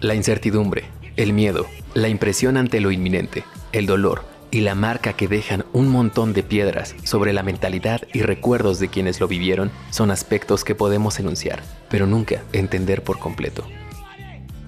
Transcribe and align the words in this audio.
La 0.00 0.14
incertidumbre, 0.14 0.84
el 1.16 1.32
miedo, 1.32 1.66
la 1.94 2.08
impresión 2.08 2.58
ante 2.58 2.80
lo 2.80 2.90
inminente, 2.90 3.44
el 3.72 3.86
dolor 3.86 4.24
y 4.50 4.60
la 4.60 4.74
marca 4.74 5.14
que 5.14 5.26
dejan 5.26 5.64
un 5.72 5.88
montón 5.88 6.34
de 6.34 6.42
piedras 6.42 6.94
sobre 7.02 7.32
la 7.32 7.42
mentalidad 7.42 8.02
y 8.12 8.20
recuerdos 8.20 8.78
de 8.78 8.88
quienes 8.88 9.20
lo 9.20 9.26
vivieron 9.26 9.70
son 9.90 10.10
aspectos 10.10 10.64
que 10.64 10.74
podemos 10.74 11.18
enunciar, 11.18 11.62
pero 11.88 12.06
nunca 12.06 12.42
entender 12.52 13.02
por 13.02 13.18
completo. 13.18 13.64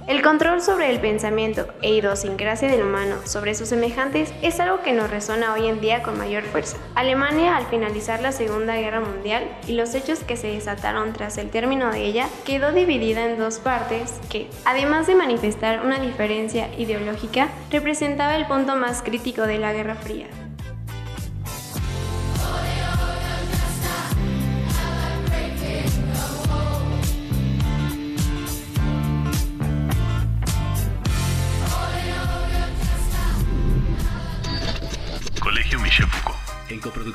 El 0.08 0.22
control 0.22 0.62
sobre 0.62 0.90
el 0.90 1.00
pensamiento 1.00 1.68
e 1.82 1.92
idiosincrasia 1.92 2.70
del 2.70 2.80
humano 2.80 3.16
sobre 3.24 3.54
sus 3.54 3.68
semejantes 3.68 4.32
es 4.40 4.58
algo 4.58 4.80
que 4.80 4.94
nos 4.94 5.10
resuena 5.10 5.52
hoy 5.52 5.68
en 5.68 5.82
día 5.82 6.02
con 6.02 6.16
mayor 6.16 6.44
fuerza. 6.44 6.78
Alemania, 6.94 7.58
al 7.58 7.66
finalizar 7.66 8.22
la 8.22 8.32
Segunda 8.32 8.74
Guerra 8.76 9.00
Mundial 9.00 9.46
y 9.66 9.72
los 9.72 9.94
hechos 9.94 10.20
que 10.20 10.38
se 10.38 10.46
desataron 10.46 11.12
tras 11.12 11.36
el 11.36 11.50
término 11.50 11.92
de 11.92 12.06
ella, 12.06 12.30
quedó 12.46 12.72
dividida 12.72 13.26
en 13.26 13.36
dos 13.36 13.58
partes 13.58 14.18
que, 14.30 14.48
además 14.64 15.06
de 15.06 15.14
manifestar 15.14 15.84
una 15.84 16.00
diferencia 16.00 16.70
ideológica, 16.78 17.50
representaba 17.70 18.34
el 18.36 18.46
punto 18.46 18.76
más 18.76 19.02
crítico 19.02 19.42
de 19.42 19.58
la 19.58 19.74
Guerra 19.74 19.96
Fría. 19.96 20.26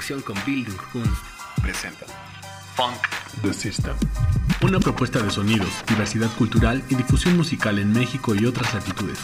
Con 0.03 0.35
Building 0.45 0.75
Kunst, 0.91 1.23
presenta 1.61 2.05
Funk 2.75 2.93
The 3.41 3.53
System. 3.53 3.95
Una 4.61 4.77
propuesta 4.77 5.21
de 5.21 5.29
sonidos, 5.29 5.69
diversidad 5.87 6.29
cultural 6.35 6.83
y 6.89 6.95
difusión 6.95 7.37
musical 7.37 7.79
en 7.79 7.93
México 7.93 8.35
y 8.35 8.45
otras 8.45 8.73
latitudes. 8.73 9.19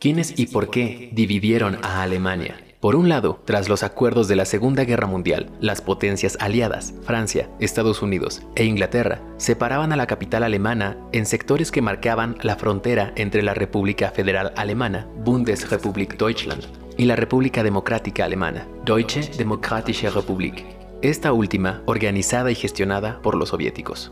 ¿Quiénes 0.00 0.36
y 0.36 0.46
por 0.46 0.70
qué 0.70 1.10
dividieron 1.12 1.78
a 1.84 2.02
Alemania? 2.02 2.69
Por 2.80 2.96
un 2.96 3.10
lado, 3.10 3.42
tras 3.44 3.68
los 3.68 3.82
acuerdos 3.82 4.26
de 4.26 4.36
la 4.36 4.46
Segunda 4.46 4.84
Guerra 4.84 5.06
Mundial, 5.06 5.50
las 5.60 5.82
potencias 5.82 6.38
aliadas, 6.40 6.94
Francia, 7.02 7.50
Estados 7.60 8.00
Unidos 8.00 8.40
e 8.54 8.64
Inglaterra, 8.64 9.20
separaban 9.36 9.92
a 9.92 9.96
la 9.96 10.06
capital 10.06 10.44
alemana 10.44 10.96
en 11.12 11.26
sectores 11.26 11.70
que 11.70 11.82
marcaban 11.82 12.38
la 12.40 12.56
frontera 12.56 13.12
entre 13.16 13.42
la 13.42 13.52
República 13.52 14.10
Federal 14.12 14.54
Alemana, 14.56 15.06
Bundesrepublik 15.18 16.16
Deutschland, 16.16 16.64
y 16.96 17.04
la 17.04 17.16
República 17.16 17.62
Democrática 17.62 18.24
Alemana, 18.24 18.66
Deutsche 18.86 19.30
Demokratische 19.36 20.08
Republik, 20.08 20.64
esta 21.02 21.34
última 21.34 21.82
organizada 21.84 22.50
y 22.50 22.54
gestionada 22.54 23.20
por 23.20 23.34
los 23.34 23.50
soviéticos. 23.50 24.10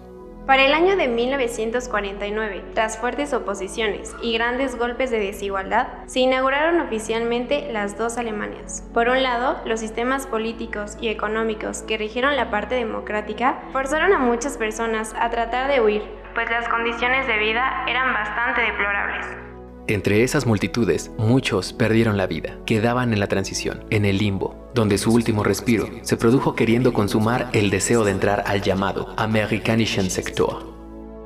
Para 0.49 0.65
el 0.65 0.73
año 0.73 0.97
de 0.97 1.09
1949, 1.09 2.65
tras 2.73 2.97
fuertes 2.97 3.35
oposiciones 3.35 4.17
y 4.23 4.33
grandes 4.33 4.79
golpes 4.79 5.11
de 5.11 5.19
desigualdad, 5.19 5.89
se 6.07 6.21
inauguraron 6.21 6.81
oficialmente 6.81 7.71
las 7.71 7.99
dos 7.99 8.17
Alemanias. 8.17 8.83
Por 8.95 9.11
un 9.11 9.23
lado, 9.23 9.61
los 9.67 9.81
sistemas 9.81 10.27
políticos 10.27 10.97
y 11.03 11.09
económicos 11.09 11.83
que 11.83 11.99
rigieron 11.99 12.35
la 12.35 12.51
parte 12.51 12.77
democrática 12.77 13.61
forzaron 13.75 14.15
a 14.15 14.21
muchas 14.21 14.57
personas 14.57 15.15
a 15.21 15.29
tratar 15.29 15.71
de 15.71 15.83
huir, 15.83 16.03
pues 16.33 16.49
las 16.49 16.67
condiciones 16.71 17.27
de 17.27 17.37
vida 17.37 17.85
eran 17.87 18.15
bastante 18.15 18.63
deplorables. 18.63 19.48
Entre 19.89 20.23
esas 20.23 20.45
multitudes, 20.45 21.11
muchos 21.17 21.73
perdieron 21.73 22.19
la 22.19 22.27
vida, 22.27 22.59
quedaban 22.67 23.15
en 23.15 23.21
la 23.21 23.27
transición, 23.27 23.85
en 23.89 24.05
el 24.05 24.19
limbo, 24.19 24.71
donde 24.75 24.99
su 24.99 25.11
último 25.11 25.45
respiro 25.45 25.89
se 26.03 26.19
produjo 26.19 26.55
queriendo 26.55 26.93
consumar 26.93 27.49
el 27.55 27.71
deseo 27.71 28.05
de 28.05 28.11
entrar 28.11 28.45
al 28.47 28.61
llamado 28.61 29.15
Amerikanischen 29.17 30.11
Sektor, 30.11 30.78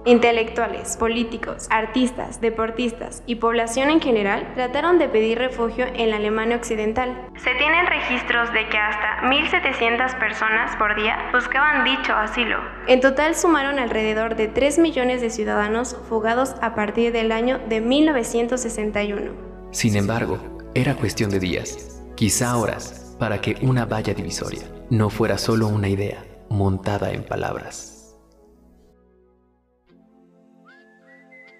Intelectuales, 0.05 0.97
políticos, 0.97 1.69
artistas, 1.71 2.41
deportistas 2.41 3.23
y 3.25 3.37
población 3.37 3.89
en 3.89 4.01
general 4.01 4.53
trataron 4.57 4.99
de 4.99 5.09
pedir 5.09 5.39
refugio 5.39 5.87
en 5.95 6.11
la 6.11 6.17
Alemania 6.17 6.57
Occidental. 6.57 7.29
Se 7.37 7.55
tienen 7.55 7.87
registros 7.87 8.53
de 8.53 8.69
que 8.69 8.79
hasta 8.79 9.23
1.700 9.23 10.19
personas 10.19 10.75
por 10.75 10.97
día 10.97 11.31
buscaban 11.33 11.85
dicho 11.85 12.15
asilo. 12.15 12.59
En 12.89 13.01
total 13.01 13.37
sumaron 13.37 13.79
alrededor 13.79 14.35
de 14.35 14.49
3 14.49 14.81
millones 14.81 15.21
de 15.21 15.31
ciudadanos 15.31 15.97
fugados 16.09 16.57
a 16.61 16.75
partir 16.75 17.13
del 17.13 17.31
año 17.31 17.61
de 17.69 17.81
1961. 17.81 19.31
Sin 19.71 19.95
embargo, 19.95 20.41
era 20.75 20.97
cuestión 20.97 21.31
de 21.31 21.39
días, 21.39 22.03
quizá 22.17 22.57
horas, 22.57 23.17
para 23.21 23.41
que 23.41 23.57
una 23.63 23.85
valla 23.85 24.15
divisoria 24.15 24.63
no 24.91 25.11
fuera 25.11 25.39
solo 25.39 25.69
una 25.69 25.89
idea 25.89 26.25
montada 26.49 27.13
en 27.13 27.23
palabras. 27.23 27.92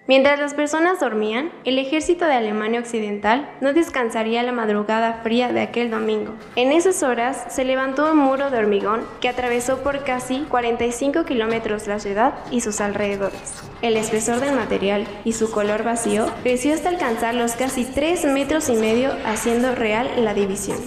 Mientras 0.05 0.37
las 0.37 0.53
personas 0.53 0.99
dormían, 0.99 1.49
el 1.63 1.79
ejército 1.79 2.25
de 2.25 2.33
Alemania 2.33 2.81
Occidental 2.81 3.49
no 3.61 3.71
descansaría 3.71 4.43
la 4.43 4.51
madrugada 4.51 5.21
fría 5.23 5.53
de 5.53 5.61
aquel 5.61 5.89
domingo. 5.89 6.33
En 6.57 6.73
esas 6.73 7.03
horas 7.03 7.45
se 7.47 7.63
levantó 7.63 8.11
un 8.11 8.17
muro 8.17 8.49
de 8.49 8.57
hormigón 8.57 9.05
que 9.21 9.29
atravesó 9.29 9.81
por 9.81 10.03
casi 10.03 10.39
45 10.49 11.23
kilómetros 11.23 11.87
la 11.87 11.99
ciudad 11.99 12.33
y 12.51 12.59
sus 12.59 12.81
alrededores. 12.81 13.63
El 13.81 13.95
espesor 13.95 14.41
del 14.41 14.55
material 14.55 15.07
y 15.23 15.31
su 15.31 15.49
color 15.49 15.83
vacío 15.83 16.25
creció 16.43 16.73
hasta 16.73 16.89
alcanzar 16.89 17.33
los 17.33 17.53
casi 17.53 17.85
3 17.85 18.25
metros 18.25 18.67
y 18.67 18.73
medio 18.73 19.11
haciendo 19.25 19.73
real 19.73 20.09
la 20.17 20.33
división 20.33 20.79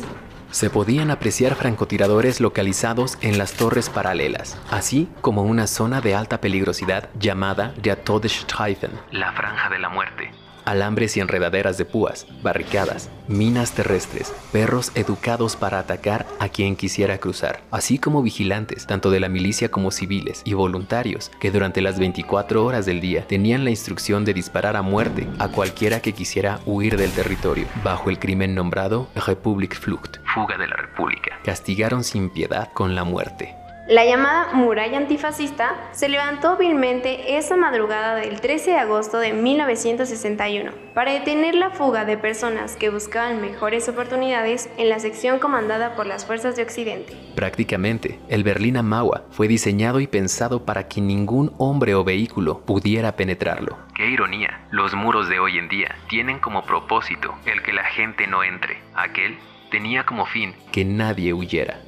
se 0.51 0.71
podían 0.71 1.11
apreciar 1.11 1.55
francotiradores 1.55 2.41
localizados 2.41 3.19
en 3.21 3.39
las 3.39 3.53
torres 3.53 3.91
paralelas, 3.91 4.59
así 4.71 5.09
como 5.21 5.43
una 5.43 5.67
zona 5.67 6.01
de 6.01 6.15
alta 6.15 6.41
peligrosidad 6.41 7.09
llamada 7.19 7.75
Der 7.83 7.97
Todesstreifen, 7.97 8.91
la 9.11 9.33
franja 9.33 9.69
de 9.69 9.79
la 9.79 9.89
muerte, 9.89 10.31
alambres 10.67 11.17
y 11.17 11.21
enredaderas 11.21 11.79
de 11.79 11.87
púas, 11.87 12.27
barricadas, 12.43 13.09
minas 13.29 13.73
terrestres, 13.73 14.35
perros 14.53 14.93
educados 14.95 15.57
para 15.57 15.79
atacar 15.79 16.27
a 16.39 16.49
quien 16.49 16.77
quisiera 16.77 17.19
cruzar, 17.19 17.63
así 17.71 17.99
como 17.99 18.23
vigilantes, 18.23 18.87
tanto 18.87 19.11
de 19.11 19.21
la 19.21 19.29
milicia 19.29 19.71
como 19.71 19.91
civiles 19.91 20.43
y 20.45 20.53
voluntarios, 20.53 21.31
que 21.41 21.51
durante 21.51 21.81
las 21.81 21.99
24 21.99 22.65
horas 22.65 22.85
del 22.85 23.01
día 23.01 23.27
tenían 23.27 23.65
la 23.65 23.71
instrucción 23.71 24.25
de 24.25 24.35
disparar 24.35 24.77
a 24.77 24.83
muerte 24.83 25.27
a 25.39 25.49
cualquiera 25.49 26.01
que 26.01 26.13
quisiera 26.13 26.61
huir 26.67 26.97
del 26.97 27.13
territorio, 27.13 27.67
bajo 27.83 28.11
el 28.11 28.19
crimen 28.19 28.55
nombrado 28.55 29.09
Republik 29.15 29.75
Flucht, 29.75 30.19
fuga 30.35 30.59
de 30.59 30.67
la 30.67 30.77
República. 30.77 31.39
Castigaron 31.45 32.05
sin 32.05 32.31
piedad 32.31 32.71
con 32.73 32.95
la 32.95 33.05
muerte. 33.05 33.55
La 33.89 34.05
llamada 34.05 34.53
muralla 34.53 34.99
antifascista 34.99 35.77
se 35.93 36.09
levantó 36.09 36.57
vilmente 36.57 37.37
esa 37.39 37.55
madrugada 37.55 38.17
del 38.17 38.41
13 38.41 38.73
de 38.73 38.79
agosto 38.79 39.21
de 39.21 39.33
1961 39.33 40.73
para 40.93 41.13
detener 41.13 41.55
la 41.55 41.71
fuga 41.71 42.05
de 42.05 42.19
personas 42.19 42.75
que 42.75 42.91
buscaban 42.91 43.41
mejores 43.41 43.89
oportunidades 43.89 44.69
en 44.77 44.89
la 44.89 44.99
sección 44.99 45.39
comandada 45.39 45.95
por 45.95 46.09
las 46.09 46.27
fuerzas 46.27 46.57
de 46.57 46.65
Occidente. 46.65 47.17
Prácticamente, 47.37 48.19
el 48.29 48.43
Berlín 48.43 48.77
Mauer 48.85 49.23
fue 49.31 49.47
diseñado 49.47 50.01
y 50.01 50.09
pensado 50.09 50.65
para 50.65 50.89
que 50.89 51.01
ningún 51.01 51.53
hombre 51.57 51.95
o 51.95 52.03
vehículo 52.03 52.63
pudiera 52.63 53.15
penetrarlo. 53.15 53.79
Qué 53.95 54.11
ironía, 54.11 54.67
los 54.73 54.95
muros 54.95 55.29
de 55.29 55.39
hoy 55.39 55.59
en 55.59 55.69
día 55.69 55.95
tienen 56.09 56.41
como 56.41 56.65
propósito 56.65 57.37
el 57.45 57.63
que 57.63 57.73
la 57.73 57.85
gente 57.85 58.27
no 58.27 58.43
entre. 58.43 58.79
Aquel 58.97 59.39
tenía 59.71 60.05
como 60.05 60.27
fin 60.27 60.55
que 60.73 60.85
nadie 60.85 61.33
huyera. 61.33 61.79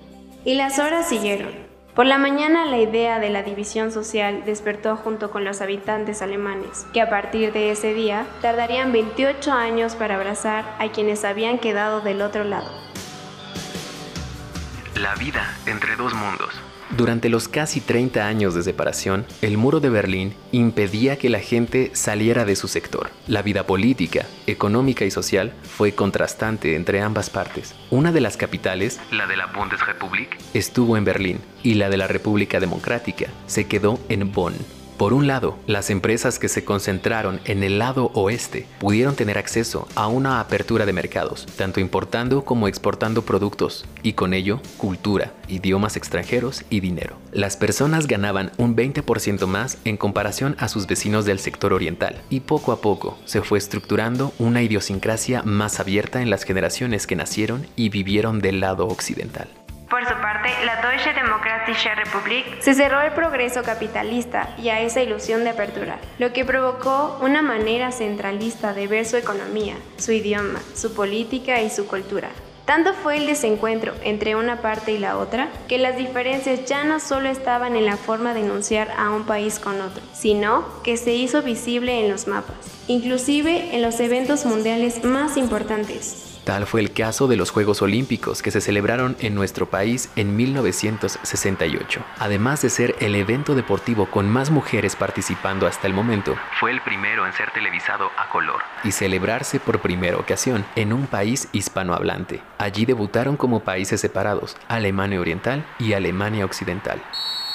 Y 0.44 0.54
las 0.54 0.78
horas 0.78 1.08
siguieron. 1.08 1.68
Por 1.98 2.06
la 2.06 2.16
mañana 2.16 2.64
la 2.64 2.78
idea 2.78 3.19
de 3.19 3.28
la 3.28 3.42
división 3.42 3.91
social 3.91 4.44
despertó 4.47 4.94
junto 4.94 5.32
con 5.32 5.44
los 5.44 5.60
habitantes 5.60 6.22
alemanes, 6.22 6.86
que 6.92 7.00
a 7.00 7.10
partir 7.10 7.53
de 7.53 7.72
ese 7.72 7.92
día 7.92 8.25
tardarían 8.40 8.93
28 8.93 9.50
años 9.50 9.96
para 9.96 10.14
abrazar 10.14 10.76
a 10.78 10.93
quienes 10.93 11.25
habían 11.25 11.58
quedado 11.58 12.00
del 12.00 12.23
otro 12.23 12.44
lado. 12.44 12.70
La 14.94 15.17
vida 15.17 15.56
entre 15.67 15.96
dos 15.96 16.14
mundos. 16.14 16.55
Durante 16.96 17.29
los 17.29 17.49
casi 17.49 17.81
30 17.81 18.26
años 18.26 18.55
de 18.55 18.62
separación, 18.62 19.26
el 19.43 19.58
muro 19.58 19.79
de 19.81 19.90
Berlín 19.90 20.35
impedía 20.52 21.19
que 21.19 21.29
la 21.29 21.40
gente 21.40 21.90
saliera 21.93 22.46
de 22.46 22.56
su 22.56 22.67
sector. 22.67 23.11
La 23.26 23.43
vida 23.43 23.64
política, 23.64 24.26
económica 24.46 25.05
y 25.05 25.11
social 25.11 25.52
fue 25.62 25.93
contrastante 25.93 26.76
entre 26.76 27.02
ambas 27.02 27.29
partes. 27.29 27.75
Una 27.90 28.11
de 28.11 28.23
las 28.23 28.38
capitales, 28.38 28.99
la 29.11 29.26
de 29.26 29.37
la 29.37 29.46
Bundesrepublik, 29.46 30.38
estuvo 30.55 30.96
en 30.96 31.05
Berlín 31.05 31.40
y 31.62 31.75
la 31.75 31.90
de 31.90 31.99
la 31.99 32.06
República 32.06 32.58
Democrática 32.58 33.26
se 33.46 33.67
quedó 33.67 34.00
en 34.08 34.32
Bonn. 34.32 34.55
Por 34.99 35.12
un 35.12 35.29
lado, 35.29 35.56
las 35.69 35.91
empresas 35.91 36.41
que 36.41 36.49
se 36.49 36.65
concentraron 36.65 37.41
en 37.45 37.62
el 37.62 37.79
lado 37.79 38.11
oeste 38.15 38.67
pudieron 38.81 39.15
tener 39.15 39.39
acceso 39.39 39.87
a 39.95 40.09
una 40.09 40.41
apertura 40.41 40.87
de 40.87 40.93
mercados, 40.93 41.47
tanto 41.56 41.79
importando 41.79 42.45
como 42.45 42.67
exportando 42.67 43.23
productos, 43.23 43.87
y 44.03 44.15
con 44.15 44.35
ello 44.35 44.61
cultura, 44.77 45.35
idiomas 45.47 45.97
extranjeros 45.97 46.65
y 46.69 46.81
dinero. 46.81 47.17
Las 47.31 47.56
personas 47.56 48.09
ganaban 48.09 48.50
un 48.59 48.75
20% 48.75 49.47
más 49.47 49.79
en 49.85 49.97
comparación 49.97 50.56
a 50.59 50.67
sus 50.67 50.89
vecinos 50.89 51.25
del 51.25 51.39
sector 51.39 51.73
oriental, 51.73 52.21
y 52.29 52.41
poco 52.41 52.73
a 52.73 52.81
poco 52.81 53.17
se 53.25 53.41
fue 53.41 53.59
estructurando 53.59 54.33
una 54.41 54.62
idiosincrasia 54.62 55.45
más 55.45 55.79
abierta 55.79 56.23
en 56.23 56.31
las 56.31 56.43
generaciones 56.43 57.06
que 57.06 57.15
nacieron 57.15 57.69
y 57.77 57.91
vivieron 57.91 58.41
del 58.41 58.59
lado 58.59 58.89
occidental. 58.89 59.49
La 60.65 60.81
Deutsche 60.81 61.12
Demokratische 61.12 61.95
Republik 61.95 62.61
se 62.61 62.75
cerró 62.75 63.00
el 63.00 63.12
progreso 63.12 63.62
capitalista 63.62 64.55
y 64.59 64.69
a 64.69 64.81
esa 64.81 65.03
ilusión 65.03 65.45
de 65.45 65.50
apertura, 65.50 65.99
lo 66.19 66.33
que 66.33 66.45
provocó 66.45 67.19
una 67.21 67.43
manera 67.43 67.93
centralista 67.93 68.73
de 68.73 68.87
ver 68.87 69.06
su 69.06 69.17
economía, 69.17 69.77
su 69.99 70.12
idioma, 70.12 70.61
su 70.75 70.95
política 70.95 71.61
y 71.61 71.71
su 71.71 71.87
cultura. 71.87 72.29
Tanto 72.65 72.93
fue 72.93 73.17
el 73.17 73.27
desencuentro 73.27 73.95
entre 74.03 74.37
una 74.37 74.61
parte 74.61 74.93
y 74.93 74.99
la 74.99 75.17
otra 75.17 75.49
que 75.69 75.79
las 75.79 75.97
diferencias 75.97 76.67
ya 76.67 76.85
no 76.85 77.00
solo 77.00 77.31
estaban 77.31 77.77
en 77.77 77.87
la 77.87 77.97
forma 77.97 78.35
de 78.35 78.41
enunciar 78.41 78.91
a 78.99 79.11
un 79.11 79.25
país 79.25 79.59
con 79.59 79.81
otro, 79.81 80.03
sino 80.12 80.67
que 80.83 80.99
se 80.99 81.15
hizo 81.15 81.43
visible 81.43 82.05
en 82.05 82.11
los 82.11 82.27
mapas, 82.27 82.56
inclusive 82.87 83.75
en 83.75 83.81
los 83.81 84.00
eventos 84.00 84.45
mundiales 84.45 85.03
más 85.03 85.39
importantes. 85.39 86.27
Tal 86.49 86.65
fue 86.65 86.81
el 86.81 86.95
caso 86.95 87.29
de 87.29 87.37
los 87.37 87.50
Juegos 87.50 87.83
Olímpicos 87.83 88.41
que 88.41 88.50
se 88.50 88.62
celebraron 88.62 89.19
en 89.21 89.35
nuestro 89.35 89.69
país 89.69 90.11
en 90.17 90.35
1968. 90.35 92.03
Además 92.19 92.62
de 92.62 92.71
ser 92.71 92.97
el 93.00 93.17
evento 93.17 93.55
deportivo 93.55 94.06
con 94.06 94.31
más 94.31 94.50
mujeres 94.50 94.97
participando 94.97 95.67
hasta 95.67 95.87
el 95.87 95.93
momento, 95.93 96.37
fue 96.59 96.71
el 96.71 96.81
primero 96.81 97.27
en 97.27 97.35
ser 97.35 97.50
televisado 97.50 98.09
a 98.17 98.31
color 98.31 98.62
y 98.83 98.93
celebrarse 98.93 99.61
por 99.61 99.81
primera 99.81 100.17
ocasión 100.17 100.65
en 100.75 100.95
un 100.95 101.06
país 101.06 101.50
hispanohablante. 101.53 102.41
Allí 102.56 102.87
debutaron 102.87 103.37
como 103.37 103.61
países 103.61 104.00
separados 104.00 104.56
Alemania 104.69 105.21
Oriental 105.21 105.67
y 105.79 105.93
Alemania 105.93 106.47
Occidental. 106.47 107.03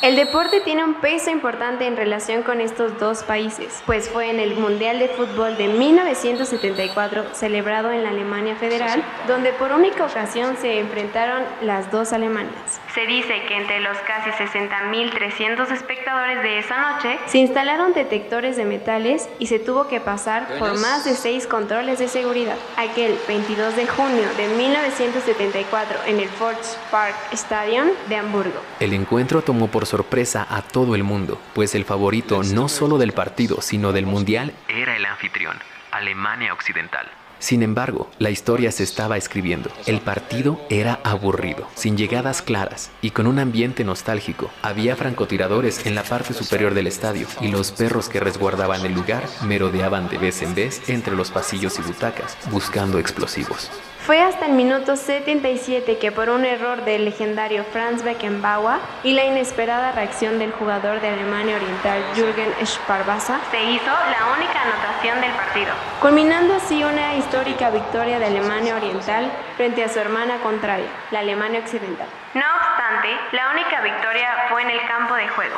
El 0.04 0.18
deporte 0.18 0.60
tiene 0.60 0.84
un 0.84 0.96
peso 0.96 1.30
importante 1.30 1.88
en 1.88 1.96
relación 1.96 2.44
con 2.44 2.60
estos 2.60 3.00
dos 3.00 3.24
países, 3.24 3.82
pues 3.86 4.10
fue 4.10 4.30
en 4.30 4.42
el 4.42 4.56
Mundial 4.56 5.00
de 5.00 5.08
Fútbol 5.08 5.56
de 5.56 5.70
1974, 5.70 7.28
celebrado 7.32 7.90
en 7.90 8.04
la 8.04 8.10
Alemania 8.10 8.58
Federal, 8.58 9.02
donde 9.30 9.54
por 9.54 9.72
única 9.72 10.06
ocasión 10.06 10.58
se 10.58 10.78
enfrentaron 10.80 11.44
las 11.62 11.90
dos 11.90 12.12
Alemanias. 12.12 12.82
Se 12.94 13.08
dice 13.08 13.44
que 13.48 13.56
entre 13.56 13.80
los 13.80 13.98
casi 14.00 14.32
60.300 14.32 15.72
espectadores 15.72 16.44
de 16.44 16.60
esa 16.60 16.78
noche 16.80 17.18
se 17.28 17.38
instalaron 17.38 17.94
detectores 17.94 18.58
de 18.58 18.66
metales 18.66 19.30
y 19.40 19.48
se 19.48 19.58
tuvo 19.58 19.88
que 19.88 20.02
pasar 20.02 20.50
por 20.60 20.78
más 20.82 21.06
de 21.06 21.14
seis 21.14 21.48
controles 21.48 22.00
de 22.00 22.10
seguridad. 22.10 22.58
Aquel 22.76 23.18
22 23.26 23.78
de 23.78 23.88
junio 23.88 24.26
de 24.36 24.50
1974 24.50 26.00
en 26.08 26.20
el 26.20 26.30
Volkspark 26.38 27.16
Stadion 27.32 27.90
de 28.10 28.18
Hamburgo. 28.18 28.60
El 28.82 28.92
encuentro 28.92 29.42
tomó 29.42 29.70
por 29.70 29.86
sorpresa 29.94 30.48
a 30.50 30.64
todo 30.64 30.96
el 30.96 31.04
mundo, 31.04 31.40
pues 31.54 31.76
el 31.76 31.86
favorito 31.86 32.42
no 32.42 32.68
solo 32.68 32.98
del 32.98 33.12
partido, 33.12 33.62
sino 33.62 33.94
del 33.94 34.08
mundial 34.08 34.52
era 34.68 34.98
el 34.98 35.06
anfitrión, 35.06 35.56
Alemania 35.92 36.52
Occidental. 36.52 37.06
Sin 37.44 37.62
embargo, 37.62 38.10
la 38.20 38.30
historia 38.30 38.72
se 38.72 38.84
estaba 38.84 39.18
escribiendo. 39.18 39.70
El 39.86 40.00
partido 40.00 40.62
era 40.70 41.02
aburrido, 41.04 41.68
sin 41.76 41.98
llegadas 41.98 42.42
claras 42.42 42.90
y 43.02 43.10
con 43.10 43.28
un 43.28 43.38
ambiente 43.38 43.84
nostálgico. 43.84 44.50
Había 44.62 44.96
francotiradores 44.96 45.86
en 45.86 45.94
la 45.94 46.04
parte 46.04 46.34
superior 46.34 46.74
del 46.74 46.88
estadio 46.88 47.28
y 47.42 47.50
los 47.50 47.74
perros 47.74 48.08
que 48.08 48.22
resguardaban 48.22 48.86
el 48.86 48.94
lugar 48.94 49.26
merodeaban 49.46 50.08
de 50.08 50.20
vez 50.20 50.42
en 50.42 50.56
vez 50.56 50.90
entre 50.90 51.18
los 51.18 51.32
pasillos 51.32 51.78
y 51.80 51.82
butacas, 51.82 52.38
buscando 52.50 52.98
explosivos. 52.98 53.70
Fue 54.06 54.22
hasta 54.22 54.48
el 54.48 54.52
minuto 54.52 54.98
77 54.98 55.98
que 55.98 56.12
por 56.12 56.30
un 56.30 56.44
error 56.44 56.84
del 56.84 57.06
legendario 57.06 57.64
Franz 57.72 58.04
Beckenbauer 58.04 58.80
y 59.02 59.14
la 59.14 59.24
inesperada 59.24 59.94
reacción 59.94 60.40
del 60.40 60.52
jugador 60.52 61.00
de 61.00 61.08
Alemania 61.08 61.56
Oriental 61.56 62.04
Jürgen 62.14 62.52
Sparwasser 62.66 63.38
se 63.50 63.64
hizo 63.64 63.86
la 63.86 64.36
única 64.36 64.62
anotación 64.62 65.22
del 65.22 65.32
partido, 65.32 65.72
culminando 66.02 66.54
así 66.54 66.84
una 66.84 67.16
histórica 67.34 67.72
victoria 67.72 68.20
de 68.20 68.26
Alemania 68.26 68.76
Oriental 68.76 69.32
frente 69.58 69.84
a 69.84 69.90
su 69.90 69.98
hermana 69.98 70.38
contraria, 70.44 70.86
la 71.10 71.22
Alemania 71.22 71.62
Occidental. 71.62 72.06
No 72.36 72.46
obstante, 72.58 73.10
la 73.32 73.50
única 73.50 73.82
victoria 73.82 74.30
fue 74.50 74.62
en 74.62 74.70
el 74.70 74.88
campo 74.88 75.16
de 75.16 75.28
juego. 75.30 75.56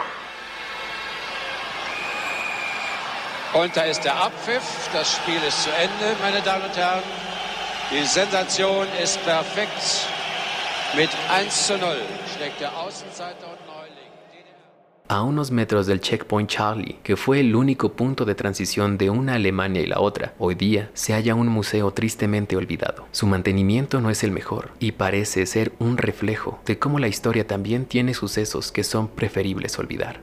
Und 3.56 3.76
da 3.76 3.84
ist 3.84 4.06
der 4.06 4.16
Abpfiff, 4.16 4.64
das 4.94 5.16
Spiel 5.18 5.44
ist 5.44 5.64
zu 5.64 5.70
Ende, 5.72 6.16
meine 6.22 6.42
Damen 6.42 6.64
und 6.64 6.78
Herren. 6.78 7.04
Die 7.92 8.06
Sensation 8.06 8.88
ist 9.04 9.22
perfekt. 9.26 10.08
Mit 10.94 11.10
1 11.30 11.68
zu 11.68 11.78
0 11.78 11.98
schlägt 12.34 12.62
der 12.62 12.74
Außenseiter 12.74 13.48
und 13.48 13.68
Neuling. 13.68 14.05
A 15.08 15.22
unos 15.22 15.52
metros 15.52 15.86
del 15.86 16.02
checkpoint 16.02 16.50
Charlie, 16.50 16.98
que 17.04 17.16
fue 17.16 17.40
el 17.40 17.56
único 17.56 17.94
punto 17.94 18.26
de 18.26 18.34
transición 18.34 18.98
de 18.98 19.12
una 19.12 19.36
Alemania 19.36 19.84
y 19.84 19.86
la 19.86 20.00
otra, 20.00 20.34
hoy 20.40 20.56
día 20.56 20.90
se 20.96 21.14
halla 21.14 21.36
un 21.36 21.48
museo 21.48 21.92
tristemente 21.92 22.58
olvidado. 22.58 23.06
Su 23.12 23.28
mantenimiento 23.28 24.02
no 24.02 24.10
es 24.10 24.24
el 24.24 24.32
mejor 24.32 24.72
y 24.80 24.94
parece 24.94 25.46
ser 25.46 25.74
un 25.78 25.98
reflejo 25.98 26.60
de 26.66 26.80
cómo 26.80 26.98
la 26.98 27.08
historia 27.08 27.46
también 27.46 27.86
tiene 27.86 28.16
sucesos 28.16 28.72
que 28.72 28.84
son 28.84 29.08
preferibles 29.08 29.78
olvidar. 29.78 30.22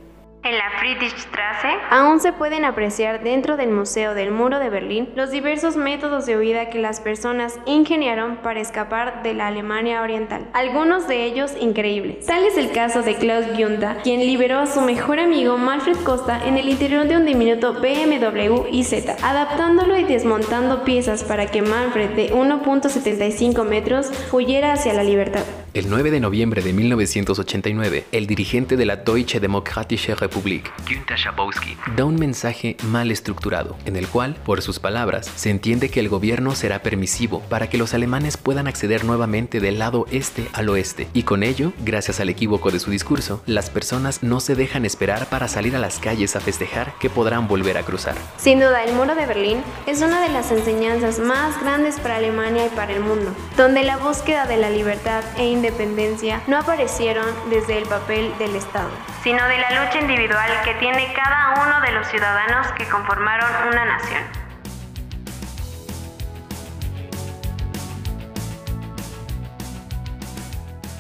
Aún 1.91 2.19
se 2.19 2.33
pueden 2.33 2.65
apreciar 2.65 3.23
dentro 3.23 3.57
del 3.57 3.71
Museo 3.71 4.15
del 4.15 4.33
Muro 4.33 4.59
de 4.59 4.69
Berlín 4.69 5.09
los 5.15 5.31
diversos 5.31 5.77
métodos 5.77 6.27
de 6.27 6.37
huida 6.37 6.71
que 6.71 6.81
las 6.81 7.01
personas 7.01 7.61
ingeniaron 7.67 8.39
para 8.39 8.61
escapar 8.61 9.23
de 9.23 9.33
la 9.33 9.47
Alemania 9.47 10.03
Oriental, 10.03 10.49
algunos 10.53 11.07
de 11.07 11.25
ellos 11.25 11.53
increíbles. 11.61 12.27
Tal 12.27 12.45
es 12.45 12.57
el 12.57 12.73
caso 12.73 13.03
de 13.03 13.15
Klaus 13.15 13.47
Gunther, 13.57 13.99
quien 14.03 14.21
liberó 14.21 14.59
a 14.59 14.67
su 14.67 14.81
mejor 14.81 15.21
amigo 15.21 15.57
Manfred 15.57 15.99
Costa 15.99 16.45
en 16.45 16.57
el 16.57 16.69
interior 16.69 17.07
de 17.07 17.17
un 17.17 17.27
diminuto 17.27 17.75
BMW 17.75 18.67
IZ, 18.73 19.23
adaptándolo 19.23 19.97
y 19.97 20.03
desmontando 20.03 20.83
piezas 20.83 21.23
para 21.23 21.47
que 21.47 21.63
Manfred 21.63 22.11
de 22.11 22.33
1.75 22.33 23.65
metros 23.65 24.11
huyera 24.33 24.73
hacia 24.73 24.95
la 24.95 25.05
libertad. 25.05 25.45
El 25.75 25.89
9 25.89 26.11
de 26.11 26.21
noviembre 26.21 26.61
de 26.61 26.75
1989, 26.75 28.05
el 28.13 28.27
dirigente 28.27 28.77
de 28.77 28.85
la 28.85 28.97
Deutsche 28.97 29.41
Demokratische 29.41 30.15
Republik, 30.15 30.71
Günther 30.87 31.19
Schabowski, 31.19 31.79
da 31.97 32.05
un 32.05 32.17
mensaje 32.17 32.77
mal 32.89 33.11
estructurado, 33.11 33.79
en 33.87 33.97
el 33.97 34.07
cual, 34.07 34.37
por 34.45 34.61
sus 34.61 34.79
palabras, 34.79 35.31
se 35.35 35.49
entiende 35.49 35.89
que 35.89 36.01
el 36.01 36.11
gobierno 36.11 36.55
será 36.55 36.83
permisivo 36.83 37.41
para 37.49 37.71
que 37.71 37.79
los 37.79 37.95
alemanes 37.95 38.37
puedan 38.37 38.67
acceder 38.67 39.07
nuevamente 39.07 39.61
del 39.61 39.79
lado 39.79 40.05
este 40.11 40.47
al 40.53 40.69
oeste, 40.69 41.09
y 41.15 41.23
con 41.23 41.43
ello, 41.43 41.73
gracias 41.83 42.21
al 42.21 42.29
equívoco 42.29 42.71
de 42.71 42.79
su 42.79 42.91
discurso, 42.91 43.43
las 43.47 43.71
personas 43.71 44.23
no 44.23 44.41
se 44.41 44.55
dejan 44.55 44.85
esperar 44.85 45.31
para 45.31 45.49
salir 45.49 45.75
a 45.75 45.79
las 45.79 45.99
calles 45.99 46.37
a 46.37 46.41
festejar 46.41 46.93
que 47.01 47.09
podrán 47.09 47.49
volver 47.49 47.79
a 47.79 47.83
cruzar. 47.83 48.17
Sin 48.37 48.61
duda, 48.61 48.85
el 48.85 48.95
muro 48.95 49.15
de 49.15 49.25
Berlín 49.25 49.63
es 49.87 50.03
una 50.03 50.23
de 50.23 50.29
las 50.29 50.53
enseñanzas 50.53 51.19
más 51.19 51.59
grandes 51.63 51.99
para 51.99 52.17
Alemania 52.17 52.67
y 52.67 52.77
para 52.77 52.93
el 52.93 53.01
mundo, 53.01 53.35
donde 53.57 53.85
la 53.85 53.97
búsqueda 53.97 54.45
de 54.45 54.59
la 54.59 54.69
libertad 54.69 55.25
e 55.39 55.62
independencia 55.63 56.43
no 56.49 56.59
aparecieron 56.59 57.25
desde 57.49 57.79
el 57.79 57.87
papel 57.87 58.37
del 58.39 58.57
Estado, 58.57 58.91
sino 59.23 59.47
de 59.47 59.59
la 59.59 59.71
lucha 59.71 60.01
individual 60.01 60.51
que 60.65 60.75
tiene 60.75 61.13
cada 61.15 61.63
uno 61.65 61.81
de 61.83 61.93
los 61.93 62.09
ciudadanos 62.09 62.67
que 62.73 62.89
conformaron 62.89 63.69
una 63.69 63.85
nación. 63.85 64.25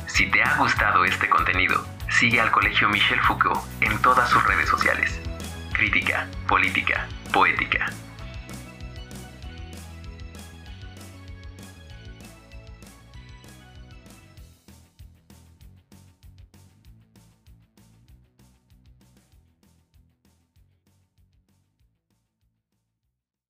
Si 0.07 0.31
te 0.31 0.41
ha 0.45 0.57
gustado 0.59 1.05
este 1.05 1.29
contenido, 1.29 1.85
sigue 2.09 2.41
al 2.41 2.53
Colegio 2.53 2.89
Michel 2.89 3.21
Foucault 3.23 3.61
en 3.81 4.01
todas 4.01 4.31
sus 4.31 4.47
redes 4.47 4.69
sociales. 4.69 5.21
Crítica, 5.73 6.29
política, 6.47 7.09
poética 7.33 7.87